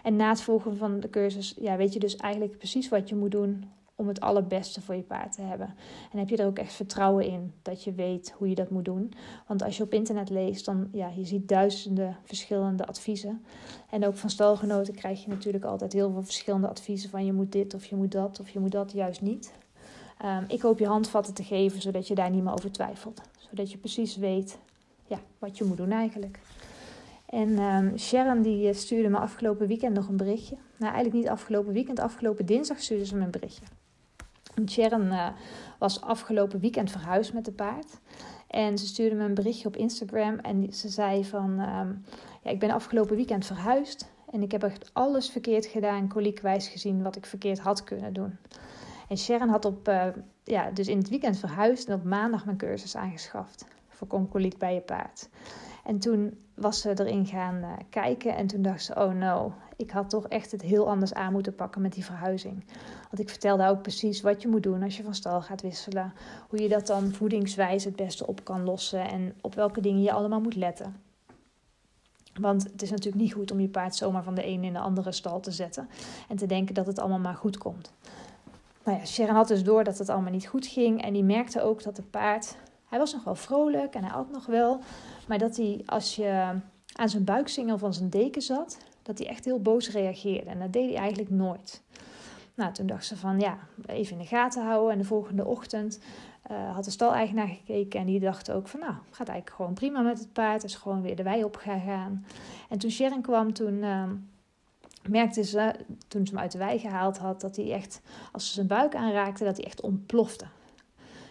En 0.03 0.17
na 0.17 0.29
het 0.29 0.43
volgen 0.43 0.77
van 0.77 1.01
de 1.01 1.11
cursus 1.11 1.55
ja, 1.61 1.77
weet 1.77 1.93
je 1.93 1.99
dus 1.99 2.17
eigenlijk 2.17 2.59
precies 2.59 2.89
wat 2.89 3.09
je 3.09 3.15
moet 3.15 3.31
doen 3.31 3.65
om 3.97 4.09
het 4.09 4.21
allerbeste 4.21 4.81
voor 4.81 4.95
je 4.95 5.03
paard 5.03 5.33
te 5.33 5.43
hebben. 5.43 5.75
En 6.13 6.19
heb 6.19 6.29
je 6.29 6.37
er 6.37 6.47
ook 6.47 6.59
echt 6.59 6.73
vertrouwen 6.73 7.25
in 7.25 7.53
dat 7.63 7.85
je 7.85 7.93
weet 7.93 8.35
hoe 8.37 8.49
je 8.49 8.55
dat 8.55 8.71
moet 8.71 8.85
doen. 8.85 9.13
Want 9.47 9.63
als 9.63 9.77
je 9.77 9.83
op 9.83 9.93
internet 9.93 10.31
leest, 10.31 10.65
dan 10.65 10.89
ja, 10.93 11.11
je 11.17 11.25
ziet 11.25 11.49
duizenden 11.49 12.17
verschillende 12.23 12.87
adviezen. 12.87 13.45
En 13.91 14.07
ook 14.07 14.17
van 14.17 14.31
stalgenoten 14.31 14.95
krijg 14.95 15.25
je 15.25 15.29
natuurlijk 15.29 15.65
altijd 15.65 15.93
heel 15.93 16.11
veel 16.11 16.23
verschillende 16.23 16.69
adviezen 16.69 17.11
van 17.11 17.25
je 17.25 17.33
moet 17.33 17.53
dit 17.53 17.75
of 17.75 17.85
je 17.85 17.97
moet 17.97 18.13
dat 18.13 18.41
of 18.41 18.49
je 18.49 18.61
moet 18.61 18.73
dat 18.73 18.93
juist 18.93 19.21
niet. 19.21 19.53
Um, 20.25 20.45
ik 20.49 20.63
hoop 20.63 20.79
je 20.79 20.87
handvatten 20.87 21.35
te 21.35 21.45
geven 21.45 21.83
zodat 21.83 22.09
je 22.09 22.15
daar 22.15 22.31
niet 22.31 22.43
meer 22.43 22.53
over 22.53 22.73
twijfelt. 22.73 23.21
Zodat 23.39 23.71
je 23.71 23.79
precies 23.79 24.17
weet 24.17 24.59
ja, 25.07 25.21
wat 25.39 25.59
je 25.59 25.65
moet 25.65 25.77
doen 25.77 25.91
eigenlijk. 25.91 26.41
En 27.27 27.59
um, 27.59 27.99
Sharon 27.99 28.43
die 28.43 28.69
eh, 28.69 28.75
stuurde 28.75 29.09
me 29.09 29.19
afgelopen 29.19 29.67
weekend 29.67 29.95
nog 29.95 30.09
een 30.09 30.17
berichtje. 30.17 30.57
Nou, 30.77 30.93
eigenlijk 30.93 31.15
niet 31.15 31.29
afgelopen 31.29 31.73
weekend, 31.73 32.01
afgelopen 32.01 32.47
dinsdag 32.47 32.81
stuurde 32.81 33.07
ze 33.07 33.17
me 33.17 33.25
een 33.25 33.31
berichtje. 33.31 33.65
Sharon 34.69 35.07
uh, 35.07 35.29
was 35.79 36.01
afgelopen 36.01 36.61
weekend 36.61 36.91
verhuisd 36.91 37.33
met 37.33 37.45
de 37.45 37.53
paard. 37.53 38.01
En 38.49 38.79
ze 38.79 38.87
stuurde 38.87 39.15
me 39.15 39.25
een 39.25 39.35
berichtje 39.35 39.69
op 39.69 39.77
Instagram 39.77 40.39
en 40.39 40.73
ze 40.73 40.89
zei 40.89 41.25
van... 41.25 41.61
Um, 41.61 42.05
ja, 42.45 42.51
ik 42.51 42.59
ben 42.59 42.71
afgelopen 42.71 43.17
weekend 43.17 43.47
verhuisd 43.47 44.13
en 44.31 44.43
ik 44.43 44.53
heb 44.53 44.63
echt 44.63 44.91
alles 44.93 45.31
verkeerd 45.31 45.67
gedaan, 45.67 46.09
koliekwijs 46.09 46.69
gezien, 46.69 47.03
wat 47.03 47.17
ik 47.17 47.27
verkeerd 47.27 47.59
had 47.59 47.85
kunnen 47.85 48.13
doen. 48.13 48.37
En 49.09 49.19
Sharon 49.19 49.49
had 49.49 49.65
op, 49.65 49.89
uh, 49.89 50.07
ja, 50.45 50.71
dus 50.71 50.89
in 50.89 50.99
het 50.99 51.09
weekend 51.09 51.39
verhuisd 51.39 51.89
en 51.89 51.95
op 51.95 52.05
maandag 52.05 52.45
mijn 52.45 52.57
cursus 52.57 52.97
aangeschaft. 52.97 53.67
Voorkom 53.89 54.29
koliek 54.29 54.59
bij 54.59 54.75
je 54.75 54.81
paard. 54.81 55.29
En 55.85 55.99
toen 55.99 56.39
was 56.55 56.81
ze 56.81 57.01
erin 57.01 57.27
gaan 57.27 57.57
uh, 57.57 57.73
kijken 57.89 58.37
en 58.37 58.47
toen 58.47 58.63
dacht 58.63 58.85
ze, 58.85 58.95
oh 58.95 59.13
no, 59.13 59.53
ik 59.77 59.91
had 59.91 60.11
toch 60.11 60.29
echt 60.29 60.51
het 60.51 60.63
heel 60.63 60.89
anders 60.89 61.15
aan 61.15 61.33
moeten 61.33 61.55
pakken 61.55 61.83
met 61.83 61.93
die 61.93 62.05
verhuizing. 62.05 62.65
Want 63.03 63.19
ik 63.19 63.29
vertelde 63.29 63.69
ook 63.69 63.83
precies 63.83 64.21
wat 64.21 64.43
je 64.43 64.49
moet 64.49 64.63
doen 64.63 64.83
als 64.83 64.97
je 64.97 65.03
van 65.03 65.15
stal 65.15 65.43
gaat 65.43 65.63
wisselen. 65.63 66.13
Hoe 66.49 66.63
je 66.63 66.69
dat 66.69 66.87
dan 66.87 67.13
voedingswijs 67.13 67.85
het 67.85 67.97
beste 67.97 68.27
op 68.27 68.45
kan 68.45 68.65
lossen 68.65 69.09
en 69.09 69.35
op 69.41 69.55
welke 69.55 69.81
dingen 69.81 70.03
je 70.03 70.13
allemaal 70.13 70.41
moet 70.41 70.57
letten. 70.57 70.97
Want 72.41 72.63
het 72.63 72.83
is 72.83 72.91
natuurlijk 72.91 73.23
niet 73.23 73.33
goed 73.33 73.51
om 73.51 73.61
je 73.61 73.69
paard 73.69 73.95
zomaar 73.95 74.23
van 74.23 74.35
de 74.35 74.43
ene 74.43 74.67
in 74.67 74.73
de 74.73 74.79
andere 74.79 75.13
stal 75.13 75.41
te 75.41 75.51
zetten 75.51 75.89
en 76.29 76.37
te 76.37 76.47
denken 76.47 76.75
dat 76.75 76.87
het 76.87 76.99
allemaal 76.99 77.19
maar 77.19 77.35
goed 77.35 77.59
komt. 77.59 77.93
Nou 78.85 78.99
ja, 78.99 79.07
Sharon 79.07 79.35
had 79.35 79.49
dus 79.49 79.65
door 79.65 79.85
dat 79.85 79.99
het 79.99 80.09
allemaal 80.09 80.33
niet 80.33 80.47
goed 80.47 80.67
ging 80.67 81.03
en 81.03 81.13
die 81.13 81.25
merkte 81.25 81.63
ook 81.63 81.83
dat 81.83 81.97
het 81.97 82.11
paard, 82.11 82.57
hij 82.95 83.03
was 83.03 83.13
nog 83.13 83.25
wel 83.25 83.35
vrolijk 83.35 83.95
en 83.95 84.05
hij 84.05 84.13
at 84.13 84.31
nog 84.31 84.47
wel, 84.47 84.81
maar 85.29 85.39
dat 85.39 85.57
hij 85.57 85.83
als 85.87 86.17
je 86.17 86.61
aan 86.93 87.09
zijn 87.09 87.25
buiksingel 87.25 87.79
van 87.79 87.95
zijn 87.95 88.11
deken 88.11 88.43
zat, 88.43 88.79
dat 89.03 89.19
hij 89.19 89.27
echt 89.27 89.45
heel 89.45 89.61
boos 89.61 89.91
reageerde. 89.91 90.51
En 90.51 90.59
dat 90.59 90.73
deed 90.73 90.89
hij 90.89 90.99
eigenlijk 90.99 91.31
nooit. 91.31 91.83
Nou, 92.55 92.73
toen 92.73 92.87
dacht 92.87 93.07
ze 93.07 93.17
van 93.17 93.41
ja, 93.41 93.59
even 93.87 94.13
in 94.13 94.19
de 94.19 94.29
gaten 94.29 94.65
houden. 94.65 94.93
En 94.93 94.99
de 94.99 95.05
volgende 95.05 95.45
ochtend 95.45 95.99
uh, 96.51 96.75
had 96.75 96.85
de 96.85 96.91
staleigenaar 96.91 97.49
gekeken 97.49 98.01
en 98.01 98.07
die 98.07 98.21
dacht 98.21 98.51
ook 98.51 98.69
van 98.69 98.81
nou, 98.81 98.95
gaat 99.11 99.29
eigenlijk 99.29 99.57
gewoon 99.57 99.75
prima 99.75 100.01
met 100.01 100.19
het 100.19 100.33
paard. 100.33 100.65
Is 100.65 100.75
gewoon 100.75 101.03
weer 101.03 101.17
de 101.17 101.23
wei 101.23 101.45
op 101.45 101.57
gegaan. 101.57 102.27
En 102.69 102.79
toen 102.79 102.91
Sharon 102.91 103.23
kwam, 103.23 103.53
toen 103.53 103.75
uh, 103.75 104.11
merkte 105.09 105.45
ze, 105.45 105.75
toen 106.09 106.27
ze 106.27 106.33
hem 106.33 106.43
uit 106.43 106.53
de 106.53 106.59
wei 106.59 106.79
gehaald 106.79 107.19
had, 107.19 107.41
dat 107.41 107.57
hij 107.57 107.73
echt, 107.73 108.01
als 108.33 108.47
ze 108.47 108.53
zijn 108.53 108.67
buik 108.67 108.95
aanraakte, 108.95 109.45
dat 109.45 109.57
hij 109.57 109.67
echt 109.67 109.81
ontplofte. 109.81 110.47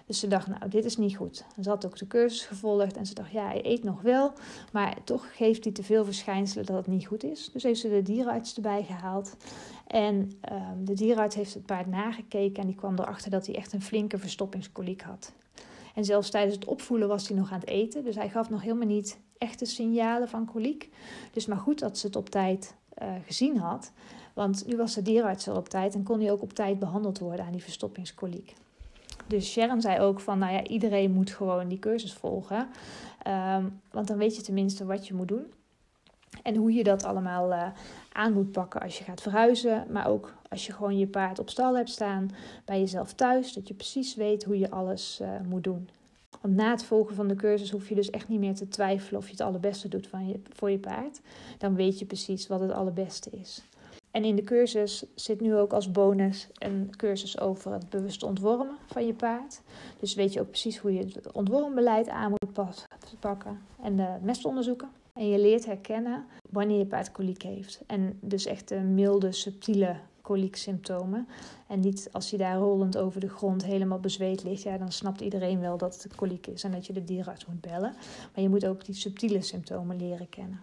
Dus 0.06 0.20
ze 0.20 0.28
dacht, 0.28 0.48
nou, 0.48 0.70
dit 0.70 0.86
is 0.86 0.98
niet 0.98 1.16
goed. 1.16 1.46
Ze 1.62 1.70
had 1.70 1.86
ook 1.86 1.98
de 1.98 2.08
cursus 2.08 2.46
gevolgd 2.46 2.98
en 2.98 3.06
ze 3.06 3.14
dacht, 3.14 3.32
ja, 3.32 3.48
hij 3.48 3.66
eet 3.66 3.84
nog 3.84 4.02
wel, 4.02 4.34
maar 4.72 4.98
toch 5.04 5.36
geeft 5.36 5.64
hij 5.64 5.74
te 5.74 5.84
veel 5.84 6.06
verschijnselen 6.06 6.66
dat 6.66 6.76
het 6.76 6.88
niet 6.88 7.08
goed 7.08 7.24
is. 7.24 7.50
Dus 7.54 7.64
heeft 7.64 7.80
ze 7.80 7.90
de 7.90 8.02
dierenarts 8.02 8.56
erbij 8.56 8.84
gehaald. 8.84 9.36
En 9.88 10.16
um, 10.52 10.86
de 10.86 10.94
dierenarts 10.94 11.36
heeft 11.36 11.54
het 11.54 11.66
paard 11.66 11.88
nagekeken 11.88 12.62
en 12.62 12.68
die 12.68 12.76
kwam 12.76 13.00
erachter 13.00 13.32
dat 13.32 13.46
hij 13.46 13.56
echt 13.56 13.74
een 13.74 13.82
flinke 13.82 14.18
verstoppingskoliek 14.18 15.02
had. 15.02 15.34
En 15.96 16.06
zelfs 16.06 16.30
tijdens 16.30 16.56
het 16.56 16.66
opvoelen 16.66 17.08
was 17.08 17.28
hij 17.28 17.38
nog 17.38 17.52
aan 17.52 17.60
het 17.60 17.70
eten, 17.70 18.04
dus 18.04 18.16
hij 18.16 18.30
gaf 18.30 18.50
nog 18.50 18.62
helemaal 18.62 18.88
niet 18.88 19.20
echte 19.38 19.66
signalen 19.66 20.30
van 20.30 20.46
koliek. 20.46 20.90
Dus 21.32 21.46
maar 21.46 21.58
goed 21.58 21.80
dat 21.80 21.98
ze 21.98 22.06
het 22.08 22.16
op 22.16 22.30
tijd 22.30 22.76
uh, 23.02 23.14
gezien 23.26 23.58
had. 23.58 23.92
Want 24.34 24.68
nu 24.68 24.78
was 24.78 24.94
de 24.94 25.02
dierenarts 25.02 25.48
er 25.48 25.56
op 25.56 25.70
tijd 25.70 25.94
en 25.94 26.04
kon 26.04 26.20
hij 26.20 26.32
ook 26.32 26.42
op 26.42 26.54
tijd 26.54 26.80
behandeld 26.80 27.20
worden 27.20 27.46
aan 27.46 27.52
die 27.52 27.64
verstoppingskoliek. 27.64 28.54
Dus 29.28 29.52
Sharon 29.52 29.82
zei 29.82 30.00
ook 30.00 30.20
van, 30.20 30.40
nou 30.40 30.54
ja, 30.54 30.64
iedereen 30.64 31.12
moet 31.12 31.32
gewoon 31.32 31.68
die 31.68 31.80
cursus 31.80 32.14
volgen. 32.14 32.68
Um, 33.28 33.82
want 33.92 34.08
dan 34.08 34.18
weet 34.18 34.36
je 34.36 34.42
tenminste 34.42 34.86
wat 34.86 35.08
je 35.08 35.14
moet 35.14 35.28
doen. 35.28 35.46
En 36.44 36.56
hoe 36.56 36.74
je 36.74 36.84
dat 36.84 37.04
allemaal 37.04 37.52
uh, 37.52 37.68
aan 38.12 38.34
moet 38.34 38.52
pakken 38.52 38.82
als 38.82 38.98
je 38.98 39.04
gaat 39.04 39.22
verhuizen. 39.22 39.86
Maar 39.90 40.08
ook 40.08 40.34
als 40.50 40.66
je 40.66 40.74
gewoon 40.74 40.98
je 40.98 41.08
paard 41.08 41.40
op 41.40 41.50
stal 41.50 41.76
hebt 41.78 41.90
staan 41.90 42.30
bij 42.66 42.80
jezelf 42.80 43.14
thuis. 43.14 43.54
Dat 43.54 43.68
je 43.68 43.74
precies 43.74 44.16
weet 44.16 44.44
hoe 44.44 44.60
je 44.60 44.72
alles 44.72 45.20
uh, 45.22 45.30
moet 45.50 45.64
doen. 45.64 45.90
Want 46.42 46.56
na 46.56 46.72
het 46.72 46.84
volgen 46.84 47.16
van 47.16 47.28
de 47.28 47.36
cursus 47.36 47.72
hoef 47.72 47.90
je 47.90 47.96
dus 47.96 48.10
echt 48.10 48.28
niet 48.28 48.40
meer 48.40 48.56
te 48.56 48.68
twijfelen 48.68 49.20
of 49.20 49.26
je 49.26 49.32
het 49.32 49.42
allerbeste 49.42 49.88
doet 49.88 50.08
van 50.08 50.28
je, 50.28 50.40
voor 50.50 50.72
je 50.72 50.80
paard. 50.80 51.22
Dan 51.58 51.76
weet 51.76 52.00
je 52.00 52.06
precies 52.06 52.48
wat 52.48 52.60
het 52.60 52.72
allerbeste 52.72 53.30
is. 53.30 53.64
En 54.14 54.24
in 54.24 54.36
de 54.36 54.44
cursus 54.44 55.06
zit 55.16 55.42
nu 55.42 55.56
ook 55.56 55.74
als 55.74 55.92
bonus 55.92 56.48
een 56.54 56.90
cursus 56.98 57.40
over 57.40 57.72
het 57.72 57.90
bewust 57.90 58.24
ontwormen 58.24 58.76
van 58.86 59.06
je 59.06 59.14
paard. 59.14 59.62
Dus 60.00 60.14
weet 60.14 60.34
je 60.34 60.40
ook 60.40 60.50
precies 60.50 60.78
hoe 60.78 60.94
je 60.94 61.00
het 61.00 61.32
ontwormbeleid 61.32 62.10
aan 62.10 62.30
moet 62.30 62.54
pakken 63.20 63.60
en 63.82 63.96
de 63.96 64.08
mestonderzoeken. 64.22 64.90
En 65.14 65.28
je 65.28 65.40
leert 65.40 65.66
herkennen 65.66 66.26
wanneer 66.50 66.78
je 66.78 66.86
paard 66.86 67.12
koliek 67.12 67.42
heeft. 67.42 67.82
En 67.88 68.18
dus 68.22 68.46
echt 68.46 68.70
de 68.70 68.80
milde, 68.80 69.32
subtiele 69.32 69.96
kolieksymptomen. 70.22 71.28
En 71.68 71.80
niet 71.80 72.10
als 72.12 72.30
hij 72.30 72.40
daar 72.40 72.58
rollend 72.58 72.98
over 72.98 73.20
de 73.20 73.30
grond 73.30 73.66
helemaal 73.66 74.00
bezweet 74.00 74.44
ligt. 74.44 74.64
Ja, 74.64 74.78
dan 74.78 74.92
snapt 74.92 75.22
iedereen 75.22 75.60
wel 75.60 75.78
dat 75.78 76.04
het 76.04 76.16
koliek 76.16 76.48
is 76.48 76.64
en 76.64 76.72
dat 76.72 76.86
je 76.86 76.94
de 76.94 77.04
dierenarts 77.04 77.46
moet 77.46 77.62
bellen. 77.62 77.96
Maar 78.34 78.44
je 78.44 78.50
moet 78.50 78.66
ook 78.66 78.86
die 78.86 78.96
subtiele 78.96 79.42
symptomen 79.42 79.98
leren 79.98 80.30
kennen. 80.30 80.60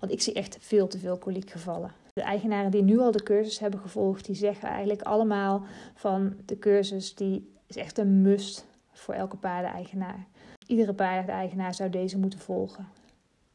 Want 0.00 0.12
ik 0.12 0.22
zie 0.22 0.32
echt 0.32 0.56
veel 0.60 0.86
te 0.86 0.98
veel 0.98 1.18
koliekgevallen. 1.18 1.92
De 2.20 2.26
eigenaren 2.26 2.70
die 2.70 2.82
nu 2.82 2.98
al 2.98 3.10
de 3.10 3.22
cursus 3.22 3.58
hebben 3.58 3.80
gevolgd, 3.80 4.24
die 4.26 4.34
zeggen 4.34 4.68
eigenlijk 4.68 5.02
allemaal 5.02 5.62
van 5.94 6.34
de 6.44 6.58
cursus 6.58 7.14
die 7.14 7.52
is 7.66 7.76
echt 7.76 7.98
een 7.98 8.22
must 8.22 8.66
voor 8.92 9.14
elke 9.14 9.36
paardeneigenaar. 9.36 10.26
Iedere 10.66 10.94
paardeneigenaar 10.94 11.74
zou 11.74 11.90
deze 11.90 12.18
moeten 12.18 12.38
volgen. 12.38 12.88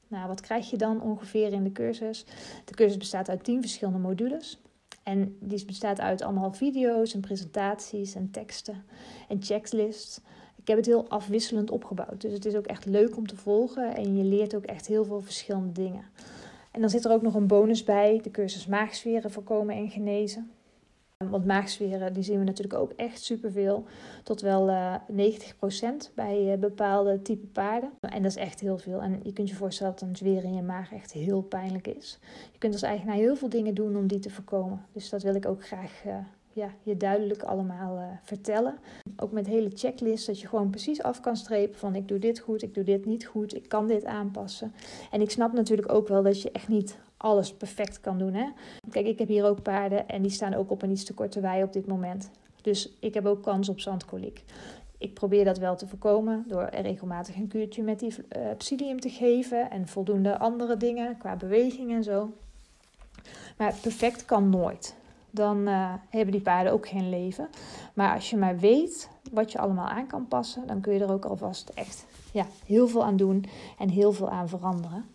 Nou, 0.07 0.27
wat 0.27 0.41
krijg 0.41 0.69
je 0.69 0.77
dan 0.77 1.01
ongeveer 1.01 1.53
in 1.53 1.63
de 1.63 1.71
cursus? 1.71 2.25
De 2.65 2.73
cursus 2.73 2.97
bestaat 2.97 3.29
uit 3.29 3.43
tien 3.43 3.61
verschillende 3.61 3.99
modules. 3.99 4.61
En 5.03 5.37
die 5.39 5.65
bestaat 5.65 5.99
uit 5.99 6.21
allemaal 6.21 6.53
video's 6.53 7.13
en 7.13 7.21
presentaties 7.21 8.15
en 8.15 8.31
teksten 8.31 8.83
en 9.27 9.43
checklists. 9.43 10.21
Ik 10.55 10.67
heb 10.67 10.77
het 10.77 10.85
heel 10.85 11.09
afwisselend 11.09 11.71
opgebouwd. 11.71 12.21
Dus 12.21 12.33
het 12.33 12.45
is 12.45 12.55
ook 12.55 12.65
echt 12.65 12.85
leuk 12.85 13.17
om 13.17 13.27
te 13.27 13.35
volgen 13.35 13.95
en 13.95 14.17
je 14.17 14.23
leert 14.23 14.55
ook 14.55 14.65
echt 14.65 14.87
heel 14.87 15.05
veel 15.05 15.21
verschillende 15.21 15.71
dingen. 15.71 16.05
En 16.75 16.81
dan 16.81 16.89
zit 16.89 17.05
er 17.05 17.11
ook 17.11 17.21
nog 17.21 17.35
een 17.35 17.47
bonus 17.47 17.83
bij, 17.83 18.19
de 18.23 18.31
cursus 18.31 18.67
maagsferen 18.67 19.31
voorkomen 19.31 19.75
en 19.75 19.89
genezen. 19.89 20.51
Want 21.17 21.45
maagsferen 21.45 22.13
die 22.13 22.23
zien 22.23 22.39
we 22.39 22.43
natuurlijk 22.43 22.79
ook 22.79 22.91
echt 22.91 23.23
superveel. 23.23 23.85
Tot 24.23 24.41
wel 24.41 24.69
uh, 24.69 24.93
eh, 24.93 25.41
90% 26.09 26.13
bij 26.15 26.51
uh, 26.53 26.59
bepaalde 26.59 27.21
type 27.21 27.45
paarden. 27.45 27.89
En 27.99 28.21
dat 28.21 28.31
is 28.31 28.37
echt 28.37 28.59
heel 28.59 28.77
veel. 28.77 29.01
En 29.01 29.19
je 29.23 29.33
kunt 29.33 29.49
je 29.49 29.55
voorstellen 29.55 29.93
dat 29.93 30.01
een 30.01 30.15
zweer 30.15 30.43
in 30.43 30.53
je 30.53 30.61
maag 30.61 30.93
echt 30.93 31.11
heel 31.11 31.41
pijnlijk 31.41 31.87
is. 31.87 32.19
Je 32.51 32.57
kunt 32.57 32.73
als 32.73 32.81
eigenaar 32.81 33.15
heel 33.15 33.35
veel 33.35 33.49
dingen 33.49 33.73
doen 33.73 33.97
om 33.97 34.07
die 34.07 34.19
te 34.19 34.29
voorkomen. 34.29 34.85
Dus 34.91 35.09
dat 35.09 35.23
wil 35.23 35.35
ik 35.35 35.45
ook 35.45 35.65
graag 35.65 36.05
uh, 36.05 36.17
ja, 36.55 36.69
je 36.83 36.97
duidelijk 36.97 37.43
allemaal 37.43 38.19
vertellen. 38.23 38.77
Ook 39.17 39.31
met 39.31 39.47
hele 39.47 39.69
checklists, 39.73 40.25
dat 40.25 40.39
je 40.41 40.47
gewoon 40.47 40.69
precies 40.69 41.03
af 41.03 41.19
kan 41.19 41.35
strepen 41.35 41.79
van 41.79 41.95
ik 41.95 42.07
doe 42.07 42.19
dit 42.19 42.39
goed, 42.39 42.63
ik 42.63 42.73
doe 42.73 42.83
dit 42.83 43.05
niet 43.05 43.25
goed, 43.25 43.55
ik 43.55 43.69
kan 43.69 43.87
dit 43.87 44.05
aanpassen. 44.05 44.73
En 45.11 45.21
ik 45.21 45.29
snap 45.29 45.53
natuurlijk 45.53 45.91
ook 45.91 46.07
wel 46.07 46.23
dat 46.23 46.41
je 46.41 46.51
echt 46.51 46.67
niet 46.67 46.97
alles 47.17 47.53
perfect 47.53 47.99
kan 47.99 48.17
doen. 48.17 48.33
Hè? 48.33 48.49
Kijk, 48.89 49.05
ik 49.05 49.19
heb 49.19 49.27
hier 49.27 49.45
ook 49.45 49.61
paarden 49.61 50.07
en 50.07 50.21
die 50.21 50.31
staan 50.31 50.53
ook 50.53 50.71
op 50.71 50.81
een 50.81 50.91
iets 50.91 51.03
te 51.03 51.13
korte 51.13 51.39
wei 51.39 51.63
op 51.63 51.73
dit 51.73 51.87
moment. 51.87 52.31
Dus 52.61 52.97
ik 52.99 53.13
heb 53.13 53.25
ook 53.25 53.43
kans 53.43 53.69
op 53.69 53.79
zandkoliek. 53.79 54.43
Ik 54.97 55.13
probeer 55.13 55.45
dat 55.45 55.57
wel 55.57 55.75
te 55.75 55.87
voorkomen 55.87 56.43
door 56.47 56.61
er 56.61 56.81
regelmatig 56.81 57.35
een 57.35 57.47
kuurtje 57.47 57.83
met 57.83 57.99
die 57.99 58.13
uh, 58.37 58.41
psyllium 58.57 58.99
te 58.99 59.09
geven 59.09 59.71
en 59.71 59.87
voldoende 59.87 60.37
andere 60.37 60.77
dingen 60.77 61.17
qua 61.17 61.35
beweging 61.35 61.91
en 61.91 62.03
zo. 62.03 62.33
Maar 63.57 63.75
perfect 63.81 64.25
kan 64.25 64.49
nooit. 64.49 64.95
Dan 65.35 65.57
uh, 65.67 65.93
hebben 66.09 66.31
die 66.31 66.41
paarden 66.41 66.73
ook 66.73 66.87
geen 66.87 67.09
leven. 67.09 67.49
Maar 67.93 68.13
als 68.13 68.29
je 68.29 68.37
maar 68.37 68.57
weet 68.57 69.09
wat 69.31 69.51
je 69.51 69.59
allemaal 69.59 69.87
aan 69.87 70.07
kan 70.07 70.27
passen, 70.27 70.67
dan 70.67 70.81
kun 70.81 70.93
je 70.93 70.99
er 70.99 71.11
ook 71.11 71.25
alvast 71.25 71.69
echt 71.69 72.05
ja, 72.31 72.45
heel 72.65 72.87
veel 72.87 73.03
aan 73.03 73.17
doen 73.17 73.45
en 73.77 73.89
heel 73.89 74.11
veel 74.11 74.29
aan 74.29 74.49
veranderen. 74.49 75.05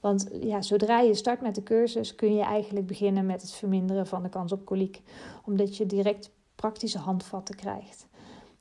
Want 0.00 0.28
ja, 0.40 0.62
zodra 0.62 1.00
je 1.00 1.14
start 1.14 1.40
met 1.40 1.54
de 1.54 1.62
cursus 1.62 2.14
kun 2.14 2.34
je 2.34 2.42
eigenlijk 2.42 2.86
beginnen 2.86 3.26
met 3.26 3.42
het 3.42 3.52
verminderen 3.52 4.06
van 4.06 4.22
de 4.22 4.28
kans 4.28 4.52
op 4.52 4.64
koliek. 4.64 5.02
Omdat 5.44 5.76
je 5.76 5.86
direct 5.86 6.30
praktische 6.54 6.98
handvatten 6.98 7.56
krijgt. 7.56 8.06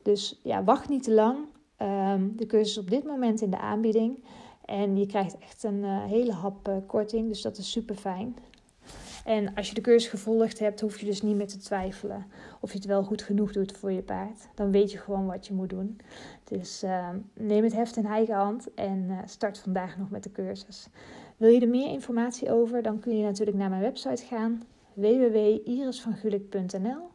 Dus 0.02 0.40
ja, 0.44 0.64
wacht 0.64 0.90
niet 0.90 1.04
te 1.04 1.14
lang. 1.14 1.38
Um, 1.78 2.34
de 2.36 2.46
cursus 2.46 2.72
is 2.72 2.78
op 2.78 2.90
dit 2.90 3.04
moment 3.04 3.42
in 3.42 3.50
de 3.50 3.60
aanbieding. 3.60 4.24
En 4.66 4.98
je 4.98 5.06
krijgt 5.06 5.38
echt 5.38 5.64
een 5.64 5.84
uh, 5.84 6.04
hele 6.04 6.32
hap 6.32 6.68
uh, 6.68 6.76
korting, 6.88 7.28
dus 7.28 7.42
dat 7.42 7.58
is 7.58 7.72
super 7.72 7.96
fijn. 7.96 8.36
En 9.26 9.56
als 9.56 9.70
je 9.70 9.76
de 9.76 9.82
cursus 9.82 10.10
gevolgd 10.10 10.60
hebt, 10.60 10.82
hoef 10.82 11.00
je 11.00 11.06
dus 11.06 11.22
niet 11.22 11.36
meer 11.36 11.48
te 11.48 11.58
twijfelen 11.58 12.26
of 12.62 12.72
je 12.72 12.78
het 12.78 12.88
wel 12.88 13.04
goed 13.04 13.22
genoeg 13.22 13.52
doet 13.52 13.72
voor 13.72 13.92
je 13.92 14.02
paard. 14.02 14.48
Dan 14.56 14.72
weet 14.72 14.92
je 14.92 14.98
gewoon 14.98 15.26
wat 15.26 15.48
je 15.48 15.54
moet 15.54 15.70
doen. 15.70 15.98
Dus 16.44 16.84
uh, 16.84 17.10
neem 17.34 17.64
het 17.64 17.74
heft 17.74 17.98
in 17.98 18.06
eigen 18.06 18.36
hand 18.36 18.74
en 18.74 19.06
uh, 19.10 19.18
start 19.26 19.58
vandaag 19.58 19.98
nog 19.98 20.10
met 20.10 20.24
de 20.24 20.32
cursus. 20.32 20.88
Wil 21.38 21.50
je 21.50 21.60
er 21.60 21.70
meer 21.70 21.90
informatie 21.90 22.52
over, 22.52 22.82
dan 22.82 23.00
kun 23.00 23.18
je 23.18 23.24
natuurlijk 23.24 23.58
naar 23.58 23.70
mijn 23.70 23.82
website 23.82 24.26
gaan 24.26 24.64
www.irisvangulik.nl 24.94 27.08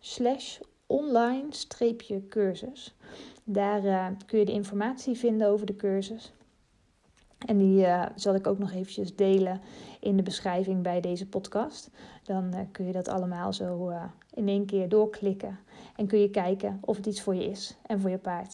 slash 0.00 0.58
online-cursus. 0.86 2.96
Daar 3.44 3.84
uh, 3.84 4.06
kun 4.26 4.38
je 4.38 4.44
de 4.44 4.52
informatie 4.52 5.16
vinden 5.16 5.48
over 5.48 5.66
de 5.66 5.76
cursus. 5.76 6.32
En 7.46 7.58
die 7.58 7.80
uh, 7.80 8.06
zal 8.14 8.34
ik 8.34 8.46
ook 8.46 8.58
nog 8.58 8.72
eventjes 8.72 9.16
delen 9.16 9.60
in 10.00 10.16
de 10.16 10.22
beschrijving 10.22 10.82
bij 10.82 11.00
deze 11.00 11.28
podcast. 11.28 11.90
Dan 12.22 12.50
uh, 12.54 12.60
kun 12.72 12.86
je 12.86 12.92
dat 12.92 13.08
allemaal 13.08 13.52
zo 13.52 13.92
in 14.34 14.48
één 14.48 14.66
keer 14.66 14.88
doorklikken. 14.88 15.58
En 15.96 16.06
kun 16.06 16.18
je 16.18 16.30
kijken 16.30 16.78
of 16.80 16.96
het 16.96 17.06
iets 17.06 17.22
voor 17.22 17.34
je 17.34 17.44
is 17.44 17.76
en 17.86 18.00
voor 18.00 18.10
je 18.10 18.18
paard. 18.18 18.50